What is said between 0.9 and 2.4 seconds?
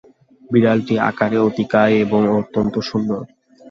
আকারে অতিকায় এবং